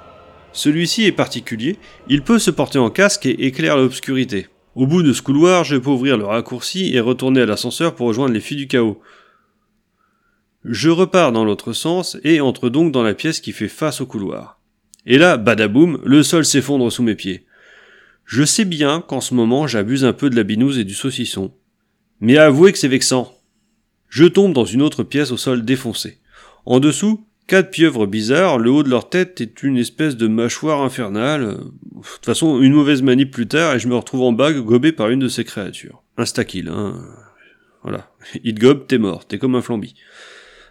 Celui-ci 0.53 1.05
est 1.05 1.13
particulier, 1.13 1.79
il 2.09 2.23
peut 2.23 2.39
se 2.39 2.51
porter 2.51 2.79
en 2.79 2.91
casque 2.91 3.27
et 3.27 3.47
éclaire 3.47 3.77
l'obscurité. 3.77 4.49
Au 4.75 4.87
bout 4.87 5.03
de 5.03 5.13
ce 5.13 5.23
couloir, 5.23 5.65
je 5.65 5.77
peux 5.77 5.91
ouvrir 5.91 6.17
le 6.17 6.25
raccourci 6.25 6.95
et 6.95 7.01
retourner 7.01 7.43
à 7.43 7.47
l'ascenseur 7.47 7.95
pour 7.95 8.07
rejoindre 8.07 8.33
les 8.33 8.41
filles 8.41 8.57
du 8.57 8.69
chaos. 8.69 9.01
Je 10.65 10.91
repars 10.91 11.33
dans 11.33 11.45
l'autre 11.45 11.73
sens 11.73 12.17
et 12.25 12.41
entre 12.41 12.69
donc 12.69 12.93
dans 12.93 13.03
la 13.03 13.15
pièce 13.15 13.41
qui 13.41 13.53
fait 13.53 13.69
face 13.69 14.01
au 14.01 14.07
couloir. 14.07 14.61
Et 15.07 15.19
là, 15.19 15.37
badaboum, 15.37 16.01
le 16.05 16.23
sol 16.23 16.45
s'effondre 16.45 16.93
sous 16.93 17.03
mes 17.03 17.15
pieds. 17.15 17.47
Je 18.25 18.45
sais 18.45 18.65
bien 18.65 19.01
qu'en 19.01 19.21
ce 19.21 19.35
moment 19.35 19.67
j'abuse 19.67 20.05
un 20.05 20.13
peu 20.13 20.29
de 20.29 20.37
la 20.37 20.43
binouse 20.43 20.79
et 20.79 20.85
du 20.85 20.95
saucisson. 20.95 21.53
Mais 22.21 22.37
avouez 22.37 22.73
que 22.73 22.79
c'est 22.79 22.89
vexant. 22.89 23.35
Je 24.09 24.25
tombe 24.25 24.53
dans 24.53 24.65
une 24.65 24.83
autre 24.83 25.03
pièce 25.03 25.31
au 25.31 25.37
sol 25.37 25.65
défoncé. 25.65 26.19
En 26.67 26.81
dessous, 26.81 27.27
Quatre 27.49 27.71
pieuvres 27.71 28.07
bizarres, 28.07 28.59
le 28.59 28.71
haut 28.71 28.83
de 28.83 28.91
leur 28.91 29.09
tête 29.09 29.41
est 29.41 29.63
une 29.63 29.79
espèce 29.79 30.19
de 30.19 30.29
mâchoire 30.29 30.83
infernale. 30.83 31.57
De 31.95 32.03
toute 32.03 32.27
façon, 32.27 32.61
une 32.61 32.75
mauvaise 32.75 33.01
manip 33.01 33.31
plus 33.31 33.49
tard 33.49 33.75
et 33.75 33.79
je 33.79 33.89
me 33.89 33.97
retrouve 33.97 34.21
en 34.21 34.33
bague 34.33 34.59
gobé 34.59 34.93
par 34.93 35.09
une 35.09 35.21
de 35.21 35.29
ces 35.29 35.45
créatures. 35.45 36.03
Insta-kill, 36.19 36.69
hein. 36.69 37.01
Voilà. 37.83 38.11
Hit 38.45 38.59
gob, 38.59 38.87
t'es 38.87 38.99
mort, 38.99 39.27
t'es 39.27 39.39
comme 39.39 39.55
un 39.55 39.63
flambi. 39.63 39.95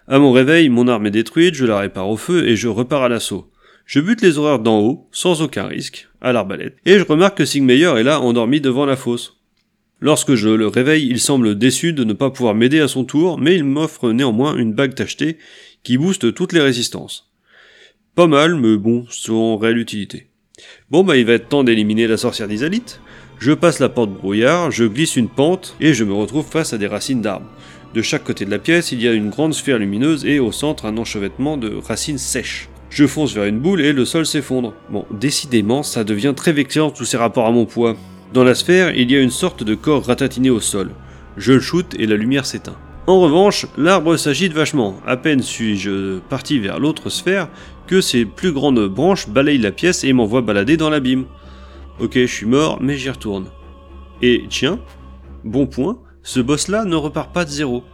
À 0.07 0.19
mon 0.19 0.31
réveil, 0.31 0.69
mon 0.69 0.87
arme 0.87 1.07
est 1.07 1.11
détruite, 1.11 1.55
je 1.55 1.65
la 1.65 1.79
répare 1.79 2.09
au 2.09 2.15
feu 2.15 2.47
et 2.47 2.55
je 2.55 2.67
repars 2.67 3.01
à 3.01 3.09
l'assaut. 3.09 3.49
Je 3.87 3.99
bute 3.99 4.21
les 4.21 4.37
horreurs 4.37 4.59
d'en 4.59 4.79
haut, 4.79 5.07
sans 5.11 5.41
aucun 5.41 5.65
risque, 5.65 6.07
à 6.21 6.31
l'arbalète, 6.31 6.77
et 6.85 6.99
je 6.99 7.05
remarque 7.05 7.39
que 7.39 7.45
Sigmeyer 7.45 7.97
est 7.97 8.03
là 8.03 8.21
endormi 8.21 8.61
devant 8.61 8.85
la 8.85 8.97
fosse. 8.97 9.37
Lorsque 9.99 10.35
je 10.35 10.49
le 10.49 10.67
réveille, 10.67 11.07
il 11.09 11.19
semble 11.19 11.57
déçu 11.57 11.91
de 11.91 12.03
ne 12.03 12.13
pas 12.13 12.29
pouvoir 12.29 12.53
m'aider 12.53 12.79
à 12.79 12.87
son 12.87 13.03
tour, 13.03 13.39
mais 13.39 13.55
il 13.55 13.63
m'offre 13.63 14.11
néanmoins 14.11 14.55
une 14.55 14.73
bague 14.73 14.93
tachetée 14.93 15.39
qui 15.87 15.97
booste 15.97 16.33
toutes 16.33 16.51
les 16.51 16.59
résistances. 16.59 17.31
Pas 18.13 18.27
mal, 18.27 18.55
mais 18.55 18.75
bon, 18.75 19.05
sans 19.09 19.55
réelle 19.55 19.77
utilité. 19.77 20.27
Bon 20.91 21.05
bah 21.05 21.15
il 21.15 21.25
va 21.25 21.31
être 21.31 21.47
temps 21.47 21.63
d'éliminer 21.63 22.07
la 22.07 22.17
sorcière 22.17 22.49
d'Isalite. 22.49 22.99
Je 23.39 23.53
passe 23.53 23.79
la 23.79 23.87
porte 23.87 24.11
brouillard, 24.11 24.69
je 24.69 24.83
glisse 24.83 25.15
une 25.15 25.29
pente 25.29 25.77
et 25.79 25.93
je 25.93 26.03
me 26.03 26.11
retrouve 26.11 26.45
face 26.45 26.73
à 26.73 26.77
des 26.77 26.87
racines 26.87 27.21
d'arbres. 27.21 27.49
De 27.93 28.01
chaque 28.01 28.25
côté 28.25 28.43
de 28.43 28.51
la 28.51 28.59
pièce, 28.59 28.91
il 28.91 29.01
y 29.01 29.07
a 29.07 29.13
une 29.13 29.29
grande 29.29 29.53
sphère 29.53 29.77
lumineuse 29.77 30.25
et 30.25 30.39
au 30.39 30.51
centre 30.51 30.87
un 30.87 30.97
enchevêtrement 30.97 31.55
de 31.55 31.73
racines 31.73 32.17
sèches. 32.17 32.67
Je 32.89 33.07
fonce 33.07 33.33
vers 33.33 33.45
une 33.45 33.59
boule 33.59 33.79
et 33.79 33.93
le 33.93 34.03
sol 34.03 34.25
s'effondre. 34.25 34.73
Bon, 34.89 35.05
décidément, 35.09 35.83
ça 35.83 36.03
devient 36.03 36.33
très 36.35 36.51
vexant 36.51 36.91
tous 36.91 37.05
ces 37.05 37.15
rapports 37.15 37.47
à 37.47 37.51
mon 37.51 37.65
poids. 37.65 37.95
Dans 38.33 38.43
la 38.43 38.55
sphère, 38.55 38.93
il 38.93 39.09
y 39.09 39.15
a 39.15 39.21
une 39.21 39.31
sorte 39.31 39.63
de 39.63 39.73
corps 39.73 40.05
ratatiné 40.05 40.49
au 40.49 40.59
sol. 40.59 40.91
Je 41.37 41.53
le 41.53 41.61
shoot 41.61 41.95
et 41.97 42.07
la 42.07 42.17
lumière 42.17 42.45
s'éteint. 42.45 42.75
En 43.07 43.21
revanche, 43.21 43.65
l'arbre 43.77 44.17
s'agite 44.17 44.51
vachement. 44.51 44.99
À 45.05 45.15
peine 45.15 45.41
suis-je 45.41 46.19
parti 46.19 46.59
vers 46.59 46.77
l'autre 46.77 47.09
sphère 47.09 47.47
que 47.87 48.01
ses 48.01 48.25
plus 48.25 48.51
grandes 48.51 48.85
branches 48.89 49.29
balayent 49.29 49.57
la 49.59 49.71
pièce 49.71 50.03
et 50.03 50.11
m'envoient 50.11 50.41
balader 50.41 50.75
dans 50.75 50.89
l'abîme. 50.89 51.23
Ok, 52.01 52.15
je 52.15 52.25
suis 52.25 52.45
mort, 52.45 52.79
mais 52.81 52.97
j'y 52.97 53.09
retourne. 53.09 53.47
Et 54.21 54.43
tiens, 54.49 54.79
bon 55.45 55.67
point, 55.67 55.99
ce 56.21 56.41
boss-là 56.41 56.83
ne 56.83 56.97
repart 56.97 57.33
pas 57.33 57.45
de 57.45 57.49
zéro. 57.49 57.85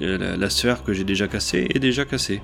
Euh, 0.00 0.16
la, 0.16 0.38
la 0.38 0.48
sphère 0.48 0.82
que 0.82 0.94
j'ai 0.94 1.04
déjà 1.04 1.28
cassée 1.28 1.66
est 1.68 1.78
déjà 1.78 2.06
cassée. 2.06 2.40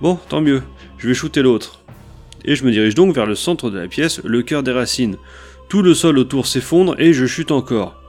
Bon, 0.00 0.18
tant 0.28 0.40
mieux, 0.40 0.64
je 0.98 1.06
vais 1.06 1.14
shooter 1.14 1.42
l'autre. 1.42 1.84
Et 2.44 2.56
je 2.56 2.64
me 2.64 2.72
dirige 2.72 2.96
donc 2.96 3.14
vers 3.14 3.26
le 3.26 3.36
centre 3.36 3.70
de 3.70 3.78
la 3.78 3.86
pièce, 3.86 4.20
le 4.24 4.42
cœur 4.42 4.64
des 4.64 4.72
racines. 4.72 5.18
Tout 5.68 5.82
le 5.82 5.94
sol 5.94 6.18
autour 6.18 6.48
s'effondre 6.48 6.98
et 6.98 7.12
je 7.12 7.26
chute 7.26 7.52
encore. 7.52 8.03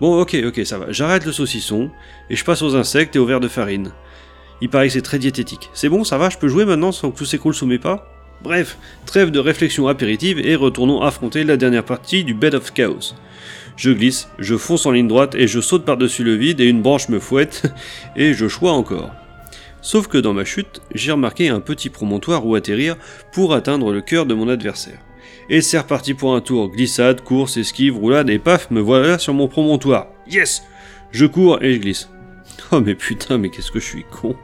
Bon, 0.00 0.20
ok, 0.20 0.36
ok, 0.46 0.60
ça 0.64 0.78
va. 0.78 0.90
J'arrête 0.90 1.24
le 1.24 1.32
saucisson 1.32 1.90
et 2.30 2.36
je 2.36 2.44
passe 2.44 2.62
aux 2.62 2.74
insectes 2.74 3.14
et 3.16 3.18
aux 3.18 3.26
vers 3.26 3.40
de 3.40 3.48
farine. 3.48 3.92
Il 4.60 4.68
paraît 4.68 4.88
que 4.88 4.92
c'est 4.92 5.02
très 5.02 5.18
diététique. 5.18 5.70
C'est 5.72 5.88
bon, 5.88 6.04
ça 6.04 6.18
va, 6.18 6.30
je 6.30 6.38
peux 6.38 6.48
jouer 6.48 6.64
maintenant 6.64 6.92
sans 6.92 7.10
que 7.10 7.18
tout 7.18 7.24
s'écroule 7.24 7.54
sous 7.54 7.66
mes 7.66 7.78
pas? 7.78 8.10
Bref, 8.42 8.76
trêve 9.06 9.30
de 9.30 9.38
réflexion 9.38 9.88
apéritive 9.88 10.38
et 10.38 10.56
retournons 10.56 11.02
affronter 11.02 11.44
la 11.44 11.56
dernière 11.56 11.84
partie 11.84 12.24
du 12.24 12.34
Bed 12.34 12.54
of 12.54 12.72
Chaos. 12.72 13.14
Je 13.76 13.90
glisse, 13.90 14.28
je 14.38 14.56
fonce 14.56 14.86
en 14.86 14.90
ligne 14.90 15.08
droite 15.08 15.34
et 15.34 15.46
je 15.46 15.60
saute 15.60 15.84
par-dessus 15.84 16.24
le 16.24 16.34
vide 16.34 16.60
et 16.60 16.68
une 16.68 16.82
branche 16.82 17.08
me 17.08 17.18
fouette 17.18 17.62
et 18.16 18.34
je 18.34 18.48
chois 18.48 18.72
encore. 18.72 19.12
Sauf 19.80 20.08
que 20.08 20.18
dans 20.18 20.32
ma 20.32 20.44
chute, 20.44 20.80
j'ai 20.94 21.12
remarqué 21.12 21.48
un 21.48 21.60
petit 21.60 21.90
promontoire 21.90 22.46
où 22.46 22.54
atterrir 22.54 22.96
pour 23.32 23.54
atteindre 23.54 23.92
le 23.92 24.00
cœur 24.00 24.26
de 24.26 24.34
mon 24.34 24.48
adversaire. 24.48 24.98
Et 25.50 25.60
c'est 25.60 25.78
reparti 25.78 26.14
pour 26.14 26.34
un 26.34 26.40
tour, 26.40 26.70
glissade, 26.70 27.22
course, 27.22 27.56
esquive, 27.56 27.96
roulade, 27.96 28.30
et 28.30 28.38
paf, 28.38 28.70
me 28.70 28.80
voilà 28.80 29.18
sur 29.18 29.34
mon 29.34 29.48
promontoire. 29.48 30.06
Yes 30.30 30.62
Je 31.10 31.26
cours 31.26 31.62
et 31.62 31.74
je 31.74 31.78
glisse. 31.78 32.08
Oh 32.72 32.80
mais 32.80 32.94
putain, 32.94 33.38
mais 33.38 33.50
qu'est-ce 33.50 33.70
que 33.70 33.80
je 33.80 33.84
suis 33.84 34.04
con. 34.10 34.36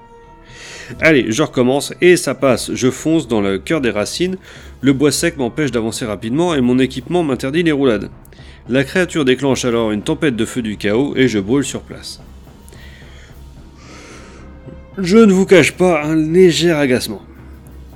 Allez, 1.01 1.31
je 1.31 1.43
recommence 1.43 1.95
et 2.01 2.17
ça 2.17 2.35
passe. 2.35 2.75
Je 2.75 2.91
fonce 2.91 3.29
dans 3.29 3.41
le 3.41 3.59
cœur 3.59 3.81
des 3.81 3.91
racines, 3.91 4.37
le 4.81 4.93
bois 4.93 5.13
sec 5.13 5.37
m'empêche 5.37 5.71
d'avancer 5.71 6.05
rapidement 6.05 6.55
et 6.55 6.61
mon 6.61 6.79
équipement 6.79 7.23
m'interdit 7.23 7.63
les 7.63 7.73
roulades. 7.73 8.11
La 8.69 8.85
créature 8.85 9.25
déclenche 9.25 9.65
alors 9.65 9.91
une 9.91 10.03
tempête 10.03 10.37
de 10.37 10.45
feu 10.45 10.63
du 10.63 10.77
chaos 10.77 11.15
et 11.17 11.29
je 11.29 11.39
brûle 11.39 11.65
sur 11.65 11.83
place. 11.83 12.21
Je 14.99 15.17
ne 15.17 15.33
vous 15.33 15.47
cache 15.47 15.73
pas 15.73 16.03
un 16.05 16.17
léger 16.17 16.73
agacement. 16.73 17.23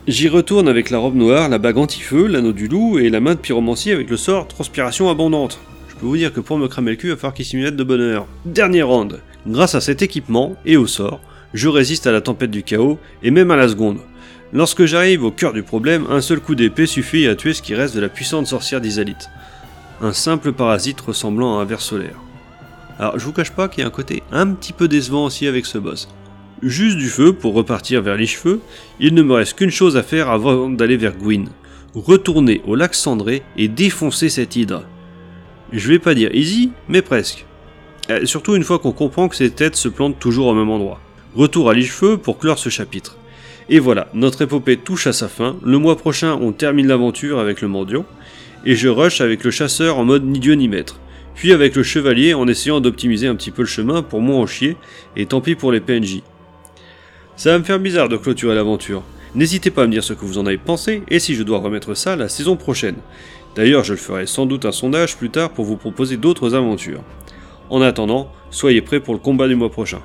J'y 0.07 0.29
retourne 0.29 0.69
avec 0.69 0.91
la 0.91 0.99
robe 0.99 1.15
noire, 1.15 1.49
la 1.49 1.57
bague 1.57 1.79
anti-feu, 1.79 2.27
l'anneau 2.27 2.53
du 2.53 2.69
loup 2.69 2.99
et 2.99 3.09
la 3.09 3.21
main 3.21 3.37
de 3.37 3.41
pyromancie 3.41 3.91
avec 3.91 4.11
le 4.11 4.19
sort 4.19 4.47
transpiration 4.47 5.09
abondante. 5.09 5.59
Je 5.89 5.95
peux 5.95 6.05
vous 6.05 6.19
dire 6.19 6.31
que 6.31 6.41
pour 6.41 6.59
me 6.59 6.69
cramer 6.69 6.91
le 6.91 6.97
cul, 6.99 7.07
il 7.07 7.11
va 7.13 7.17
falloir 7.17 7.33
qu'il 7.33 7.47
s'y 7.47 7.57
mette 7.57 7.75
de 7.75 7.85
bonheur. 7.85 8.27
Dernier 8.45 8.83
round. 8.83 9.21
Grâce 9.47 9.75
à 9.75 9.81
cet 9.81 10.03
équipement 10.03 10.57
et 10.67 10.77
au 10.77 10.87
sort, 10.87 11.21
je 11.55 11.71
résiste 11.71 12.07
à 12.07 12.13
la 12.13 12.21
tempête 12.21 12.51
du 12.51 12.63
chaos 12.63 12.99
et 13.23 13.31
même 13.31 13.51
à 13.51 13.57
la 13.57 13.67
seconde. 13.67 13.97
Lorsque 14.53 14.85
j'arrive 14.85 15.25
au 15.25 15.31
cœur 15.31 15.55
du 15.55 15.63
problème, 15.63 16.05
un 16.11 16.21
seul 16.21 16.41
coup 16.41 16.55
d'épée 16.55 16.85
suffit 16.85 17.27
à 17.27 17.35
tuer 17.35 17.55
ce 17.55 17.63
qui 17.63 17.75
reste 17.75 17.97
de 17.97 18.01
la 18.03 18.11
puissante 18.11 18.47
sorcière 18.47 18.83
d'Isalite. 18.83 19.31
Un 20.03 20.13
simple 20.13 20.53
parasite 20.53 21.01
ressemblant 21.01 21.59
à 21.59 21.63
un 21.63 21.65
ver 21.65 21.81
solaire. 21.81 22.21
Alors 22.99 23.19
je 23.19 23.25
vous 23.25 23.33
cache 23.33 23.53
pas 23.53 23.69
qu'il 23.69 23.81
y 23.81 23.85
a 23.85 23.89
un 23.89 23.91
côté 23.91 24.23
un 24.33 24.49
petit 24.49 24.75
peu 24.75 24.87
décevant 24.87 25.25
aussi 25.25 25.47
avec 25.47 25.65
ce 25.65 25.79
boss 25.79 26.09
juste 26.63 26.97
du 26.97 27.09
feu 27.09 27.33
pour 27.33 27.55
repartir 27.55 28.03
vers 28.03 28.17
les 28.17 28.29
il 29.01 29.15
ne 29.15 29.23
me 29.23 29.35
reste 29.35 29.55
qu'une 29.55 29.71
chose 29.71 29.97
à 29.97 30.03
faire 30.03 30.31
avant 30.31 30.69
d'aller 30.69 30.97
vers 30.97 31.17
Gwyn. 31.17 31.47
Retourner 31.95 32.61
au 32.67 32.75
lac 32.75 32.95
Cendré 32.95 33.43
et 33.57 33.69
défoncer 33.69 34.29
cette 34.29 34.57
hydre. 34.57 34.85
Je 35.73 35.89
vais 35.89 35.99
pas 35.99 36.15
dire 36.15 36.35
easy, 36.35 36.73
mais 36.89 37.03
presque. 37.03 37.47
Euh, 38.11 38.27
surtout 38.27 38.55
une 38.55 38.65
fois 38.65 38.79
qu'on 38.79 38.93
comprend 38.93 39.29
que 39.29 39.37
ces 39.37 39.51
têtes 39.51 39.77
se 39.77 39.89
plantent 39.89 40.19
toujours 40.19 40.47
au 40.47 40.55
même 40.55 40.71
endroit. 40.71 41.01
Retour 41.35 41.71
à 41.71 41.75
l'Ichefeu 41.75 42.17
pour 42.17 42.39
clore 42.39 42.59
ce 42.59 42.69
chapitre. 42.69 43.17
Et 43.69 43.79
voilà, 43.79 44.09
notre 44.13 44.43
épopée 44.43 44.77
touche 44.77 45.07
à 45.07 45.13
sa 45.13 45.29
fin. 45.29 45.57
Le 45.65 45.79
mois 45.79 45.97
prochain, 45.97 46.39
on 46.41 46.53
termine 46.53 46.87
l'aventure 46.87 47.39
avec 47.39 47.63
le 47.63 47.69
mendiant. 47.69 48.05
Et 48.67 48.77
je 48.77 48.89
rush 48.89 49.21
avec 49.21 49.43
le 49.43 49.51
chasseur 49.51 49.99
en 49.99 50.05
mode 50.05 50.25
ni 50.25 50.39
dieu 50.39 50.55
ni 50.55 50.69
maître. 50.69 51.01
Puis 51.35 51.53
avec 51.53 51.75
le 51.75 51.83
chevalier 51.83 52.35
en 52.35 52.47
essayant 52.47 52.81
d'optimiser 52.81 53.27
un 53.27 53.35
petit 53.35 53.51
peu 53.51 53.63
le 53.63 53.69
chemin 53.69 54.03
pour 54.03 54.21
moins 54.21 54.37
en 54.37 54.47
chier. 54.47 54.77
Et 55.17 55.27
tant 55.27 55.41
pis 55.41 55.55
pour 55.55 55.73
les 55.73 55.81
PNJ. 55.81 56.23
Ça 57.37 57.51
va 57.51 57.59
me 57.59 57.65
faire 57.65 57.81
bizarre 57.81 58.09
de 58.09 58.17
clôturer 58.17 58.55
l'aventure. 58.55 59.03
N'hésitez 59.35 59.73
pas 59.73 59.83
à 59.83 59.87
me 59.87 59.91
dire 59.91 60.05
ce 60.05 60.13
que 60.13 60.25
vous 60.25 60.39
en 60.39 60.47
avez 60.47 60.59
pensé 60.59 61.03
et 61.09 61.19
si 61.19 61.35
je 61.35 61.43
dois 61.43 61.59
remettre 61.59 61.95
ça 61.95 62.15
la 62.15 62.29
saison 62.29 62.57
prochaine. 62.57 62.97
D'ailleurs, 63.57 63.83
je 63.83 63.93
le 63.93 63.99
ferai 63.99 64.27
sans 64.27 64.47
doute 64.47 64.65
un 64.65 64.73
sondage 64.73 65.17
plus 65.17 65.31
tard 65.31 65.51
pour 65.51 65.65
vous 65.65 65.77
proposer 65.77 66.17
d'autres 66.17 66.55
aventures. 66.55 67.03
En 67.71 67.83
attendant, 67.83 68.31
soyez 68.51 68.83
prêts 68.83 69.01
pour 69.01 69.15
le 69.15 69.21
combat 69.21 69.49
du 69.49 69.57
mois 69.57 69.71
prochain. 69.71 70.01